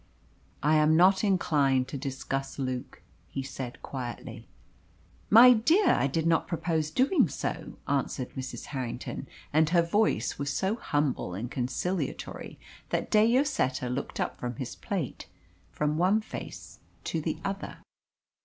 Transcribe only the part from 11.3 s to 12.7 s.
and conciliatory